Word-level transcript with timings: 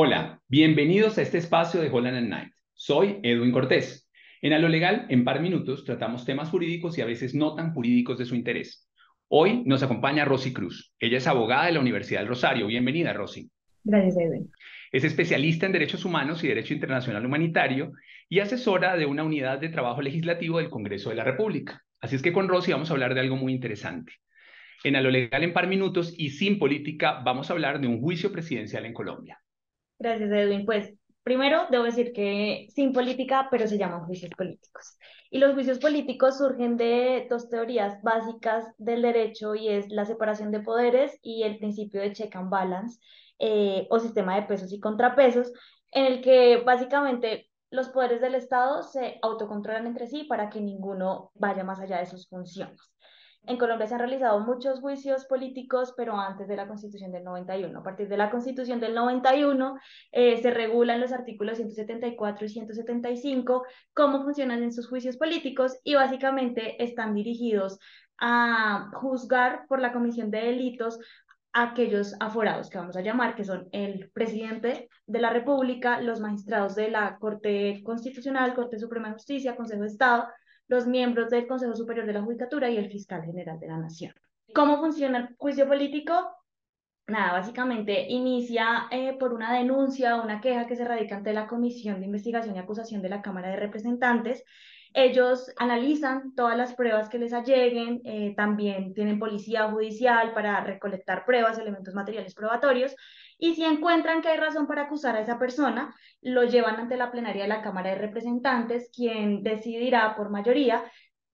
Hola, 0.00 0.40
bienvenidos 0.46 1.18
a 1.18 1.22
este 1.22 1.38
espacio 1.38 1.80
de 1.80 1.90
Holland 1.90 2.18
and 2.18 2.26
Knight. 2.28 2.52
Soy 2.72 3.18
Edwin 3.24 3.50
Cortés. 3.50 4.08
En 4.42 4.52
A 4.52 4.60
lo 4.60 4.68
Legal, 4.68 5.06
en 5.08 5.24
par 5.24 5.40
minutos, 5.40 5.84
tratamos 5.84 6.24
temas 6.24 6.50
jurídicos 6.50 6.96
y 6.96 7.00
a 7.00 7.04
veces 7.04 7.34
no 7.34 7.56
tan 7.56 7.74
jurídicos 7.74 8.16
de 8.16 8.24
su 8.24 8.36
interés. 8.36 8.88
Hoy 9.26 9.64
nos 9.66 9.82
acompaña 9.82 10.24
Rosy 10.24 10.52
Cruz. 10.52 10.94
Ella 11.00 11.18
es 11.18 11.26
abogada 11.26 11.66
de 11.66 11.72
la 11.72 11.80
Universidad 11.80 12.20
del 12.20 12.28
Rosario. 12.28 12.68
Bienvenida, 12.68 13.12
Rosy. 13.12 13.50
Gracias, 13.82 14.16
Edwin. 14.18 14.52
Es 14.92 15.02
especialista 15.02 15.66
en 15.66 15.72
Derechos 15.72 16.04
Humanos 16.04 16.44
y 16.44 16.46
Derecho 16.46 16.74
Internacional 16.74 17.26
Humanitario 17.26 17.90
y 18.28 18.38
asesora 18.38 18.96
de 18.96 19.06
una 19.06 19.24
unidad 19.24 19.58
de 19.58 19.68
trabajo 19.68 20.00
legislativo 20.00 20.58
del 20.58 20.70
Congreso 20.70 21.10
de 21.10 21.16
la 21.16 21.24
República. 21.24 21.82
Así 22.00 22.14
es 22.14 22.22
que 22.22 22.32
con 22.32 22.46
Rosy 22.46 22.70
vamos 22.70 22.90
a 22.90 22.92
hablar 22.92 23.14
de 23.14 23.20
algo 23.22 23.34
muy 23.34 23.52
interesante. 23.52 24.12
En 24.84 24.94
A 24.94 25.00
lo 25.00 25.10
Legal, 25.10 25.42
en 25.42 25.52
par 25.52 25.66
minutos 25.66 26.14
y 26.16 26.30
sin 26.30 26.60
política, 26.60 27.20
vamos 27.24 27.50
a 27.50 27.52
hablar 27.52 27.80
de 27.80 27.88
un 27.88 28.00
juicio 28.00 28.30
presidencial 28.30 28.86
en 28.86 28.94
Colombia. 28.94 29.40
Gracias, 29.98 30.30
Edwin. 30.30 30.64
Pues 30.64 30.94
primero 31.22 31.66
debo 31.70 31.84
decir 31.84 32.12
que 32.12 32.68
sin 32.74 32.92
política, 32.92 33.48
pero 33.50 33.66
se 33.66 33.78
llaman 33.78 34.04
juicios 34.06 34.30
políticos. 34.36 34.96
Y 35.30 35.38
los 35.38 35.54
juicios 35.54 35.78
políticos 35.78 36.38
surgen 36.38 36.76
de 36.76 37.26
dos 37.28 37.48
teorías 37.50 38.02
básicas 38.02 38.64
del 38.78 39.02
derecho 39.02 39.54
y 39.54 39.68
es 39.68 39.88
la 39.90 40.04
separación 40.06 40.50
de 40.52 40.60
poderes 40.60 41.18
y 41.22 41.42
el 41.42 41.58
principio 41.58 42.00
de 42.00 42.12
check 42.12 42.34
and 42.36 42.48
balance 42.48 42.98
eh, 43.38 43.86
o 43.90 43.98
sistema 44.00 44.36
de 44.36 44.42
pesos 44.42 44.72
y 44.72 44.80
contrapesos, 44.80 45.52
en 45.92 46.06
el 46.06 46.22
que 46.22 46.62
básicamente 46.64 47.50
los 47.70 47.90
poderes 47.90 48.20
del 48.20 48.34
Estado 48.34 48.82
se 48.82 49.18
autocontrolan 49.20 49.86
entre 49.86 50.06
sí 50.06 50.24
para 50.24 50.48
que 50.48 50.60
ninguno 50.60 51.30
vaya 51.34 51.64
más 51.64 51.78
allá 51.80 51.98
de 51.98 52.06
sus 52.06 52.26
funciones. 52.28 52.80
En 53.46 53.56
Colombia 53.56 53.86
se 53.86 53.94
han 53.94 54.00
realizado 54.00 54.40
muchos 54.40 54.80
juicios 54.80 55.24
políticos, 55.24 55.94
pero 55.96 56.18
antes 56.18 56.48
de 56.48 56.56
la 56.56 56.68
Constitución 56.68 57.12
del 57.12 57.24
91. 57.24 57.78
A 57.78 57.82
partir 57.82 58.08
de 58.08 58.16
la 58.16 58.30
Constitución 58.30 58.78
del 58.78 58.94
91 58.94 59.78
eh, 60.12 60.42
se 60.42 60.50
regulan 60.50 61.00
los 61.00 61.12
artículos 61.12 61.56
174 61.56 62.44
y 62.44 62.48
175 62.48 63.64
cómo 63.94 64.22
funcionan 64.22 64.62
en 64.62 64.70
juicios 64.70 65.16
políticos 65.16 65.78
y 65.82 65.94
básicamente 65.94 66.82
están 66.82 67.14
dirigidos 67.14 67.78
a 68.18 68.90
juzgar 68.94 69.66
por 69.68 69.80
la 69.80 69.92
comisión 69.92 70.30
de 70.30 70.40
delitos 70.40 70.98
aquellos 71.52 72.14
aforados 72.20 72.68
que 72.68 72.78
vamos 72.78 72.96
a 72.96 73.00
llamar, 73.00 73.34
que 73.34 73.44
son 73.44 73.68
el 73.72 74.10
presidente 74.10 74.88
de 75.06 75.20
la 75.20 75.30
República, 75.30 76.00
los 76.00 76.20
magistrados 76.20 76.74
de 76.74 76.90
la 76.90 77.18
Corte 77.18 77.82
Constitucional, 77.84 78.54
Corte 78.54 78.78
Suprema 78.78 79.08
de 79.08 79.14
Justicia, 79.14 79.56
Consejo 79.56 79.82
de 79.82 79.88
Estado, 79.88 80.28
los 80.68 80.86
miembros 80.86 81.30
del 81.30 81.46
Consejo 81.46 81.74
Superior 81.74 82.06
de 82.06 82.12
la 82.12 82.22
Judicatura 82.22 82.70
y 82.70 82.76
el 82.76 82.90
fiscal 82.90 83.24
general 83.24 83.58
de 83.58 83.66
la 83.66 83.78
Nación. 83.78 84.14
¿Cómo 84.54 84.78
funciona 84.78 85.18
el 85.18 85.36
juicio 85.36 85.66
político? 85.66 86.14
Nada, 87.06 87.32
básicamente 87.32 88.06
inicia 88.08 88.86
eh, 88.90 89.16
por 89.18 89.32
una 89.32 89.54
denuncia 89.54 90.16
o 90.16 90.22
una 90.22 90.40
queja 90.42 90.66
que 90.66 90.76
se 90.76 90.84
radica 90.84 91.16
ante 91.16 91.32
la 91.32 91.46
Comisión 91.46 92.00
de 92.00 92.06
Investigación 92.06 92.54
y 92.54 92.58
Acusación 92.58 93.00
de 93.00 93.08
la 93.08 93.22
Cámara 93.22 93.48
de 93.48 93.56
Representantes. 93.56 94.44
Ellos 94.92 95.50
analizan 95.58 96.34
todas 96.34 96.56
las 96.56 96.74
pruebas 96.74 97.08
que 97.08 97.18
les 97.18 97.32
alleguen, 97.32 98.00
eh, 98.04 98.34
también 98.36 98.94
tienen 98.94 99.18
policía 99.18 99.70
judicial 99.70 100.32
para 100.34 100.62
recolectar 100.62 101.24
pruebas, 101.24 101.58
elementos 101.58 101.94
materiales 101.94 102.34
probatorios, 102.34 102.94
y 103.38 103.54
si 103.54 103.64
encuentran 103.64 104.20
que 104.20 104.28
hay 104.28 104.38
razón 104.38 104.66
para 104.66 104.82
acusar 104.82 105.16
a 105.16 105.20
esa 105.20 105.38
persona, 105.38 105.94
lo 106.20 106.44
llevan 106.44 106.76
ante 106.76 106.96
la 106.96 107.10
plenaria 107.10 107.42
de 107.42 107.48
la 107.48 107.62
Cámara 107.62 107.90
de 107.90 107.96
Representantes, 107.96 108.90
quien 108.94 109.42
decidirá 109.42 110.16
por 110.16 110.30
mayoría 110.30 110.84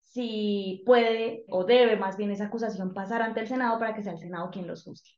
si 0.00 0.82
puede 0.86 1.44
o 1.48 1.64
debe 1.64 1.96
más 1.96 2.16
bien 2.16 2.30
esa 2.30 2.46
acusación 2.46 2.94
pasar 2.94 3.22
ante 3.22 3.40
el 3.40 3.48
Senado 3.48 3.78
para 3.78 3.94
que 3.94 4.02
sea 4.02 4.12
el 4.12 4.18
Senado 4.18 4.50
quien 4.50 4.66
los 4.66 4.84
juzgue. 4.84 5.10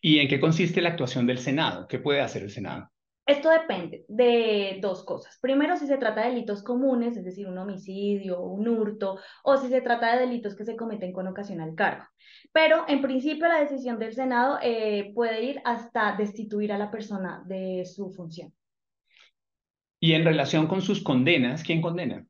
¿Y 0.00 0.18
en 0.18 0.28
qué 0.28 0.38
consiste 0.38 0.82
la 0.82 0.90
actuación 0.90 1.26
del 1.26 1.38
Senado? 1.38 1.86
¿Qué 1.88 1.98
puede 1.98 2.20
hacer 2.20 2.42
el 2.42 2.50
Senado? 2.50 2.90
Esto 3.26 3.48
depende 3.48 4.04
de 4.06 4.78
dos 4.82 5.02
cosas. 5.02 5.38
Primero, 5.40 5.76
si 5.78 5.86
se 5.86 5.96
trata 5.96 6.22
de 6.22 6.30
delitos 6.30 6.62
comunes, 6.62 7.16
es 7.16 7.24
decir, 7.24 7.46
un 7.48 7.56
homicidio, 7.56 8.42
un 8.42 8.68
hurto, 8.68 9.18
o 9.42 9.56
si 9.56 9.68
se 9.68 9.80
trata 9.80 10.12
de 10.12 10.26
delitos 10.26 10.54
que 10.54 10.64
se 10.64 10.76
cometen 10.76 11.12
con 11.12 11.26
ocasión 11.26 11.62
al 11.62 11.74
cargo. 11.74 12.04
Pero, 12.52 12.84
en 12.86 13.00
principio, 13.00 13.48
la 13.48 13.60
decisión 13.60 13.98
del 13.98 14.12
Senado 14.12 14.58
eh, 14.62 15.12
puede 15.14 15.42
ir 15.42 15.62
hasta 15.64 16.16
destituir 16.16 16.70
a 16.70 16.78
la 16.78 16.90
persona 16.90 17.42
de 17.46 17.86
su 17.86 18.10
función. 18.10 18.52
Y 20.00 20.12
en 20.12 20.24
relación 20.24 20.66
con 20.66 20.82
sus 20.82 21.02
condenas, 21.02 21.62
¿quién 21.62 21.80
condena? 21.80 22.26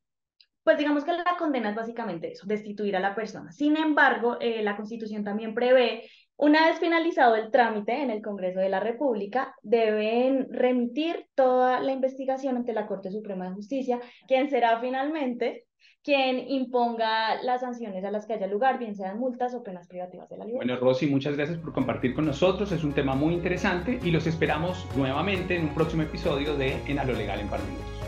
Pues 0.63 0.79
digamos 0.79 1.05
que 1.05 1.13
la 1.13 1.37
condena 1.37 1.71
es 1.71 1.77
básicamente 1.77 2.33
eso, 2.33 2.47
destituir 2.47 2.97
a 2.97 3.01
la 3.01 3.17
persona. 3.17 3.51
Sin 3.51 3.77
embargo, 3.77 4.39
eh, 4.41 4.63
la 4.63 4.77
Constitución 4.77 5.25
también 5.25 5.55
prevé 5.55 6.09
una 6.37 6.67
vez 6.67 6.79
finalizado 6.79 7.37
el 7.37 7.51
trámite 7.51 8.03
en 8.03 8.11
el 8.11 8.23
Congreso 8.23 8.61
de 8.61 8.69
la 8.69 8.81
República, 8.81 9.55
deben 9.63 10.49
remitir 10.53 11.27
toda 11.35 11.81
la 11.81 11.93
investigación 11.93 12.57
ante 12.57 12.73
la 12.73 12.87
Corte 12.87 13.11
Suprema 13.11 13.49
de 13.49 13.55
Justicia, 13.55 14.01
quien 14.27 14.51
será 14.51 14.81
finalmente 14.81 15.67
quien 16.03 16.39
imponga 16.51 17.43
las 17.43 17.63
sanciones 17.63 18.05
a 18.05 18.11
las 18.11 18.27
que 18.27 18.35
haya 18.35 18.47
lugar, 18.47 18.79
bien 18.79 18.95
sean 18.95 19.19
multas 19.19 19.55
o 19.55 19.63
penas 19.63 19.89
privativas 19.89 20.29
de 20.29 20.37
la 20.37 20.45
libertad. 20.45 20.67
Bueno, 20.67 20.81
Rosy, 20.81 21.07
muchas 21.07 21.35
gracias 21.35 21.59
por 21.59 21.73
compartir 21.73 22.15
con 22.15 22.27
nosotros. 22.27 22.71
Es 22.73 22.85
un 22.85 22.93
tema 22.93 23.15
muy 23.15 23.33
interesante 23.33 23.99
y 24.03 24.11
los 24.11 24.27
esperamos 24.27 24.87
nuevamente 24.97 25.57
en 25.57 25.69
un 25.69 25.75
próximo 25.75 26.03
episodio 26.03 26.57
de 26.57 26.77
En 26.87 26.99
a 26.99 27.05
lo 27.05 27.15
legal 27.15 27.41
en 27.41 27.49
Parlamento. 27.49 28.04